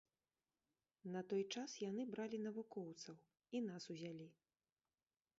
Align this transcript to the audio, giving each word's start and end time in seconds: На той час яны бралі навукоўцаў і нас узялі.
На 1.15 1.21
той 1.33 1.43
час 1.57 1.75
яны 1.89 2.05
бралі 2.15 2.39
навукоўцаў 2.45 3.15
і 3.59 3.61
нас 3.67 3.83
узялі. 3.97 4.27